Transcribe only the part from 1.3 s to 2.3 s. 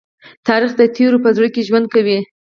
زړه کې ژوند کوي.